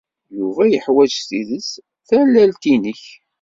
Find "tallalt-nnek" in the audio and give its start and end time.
2.07-3.03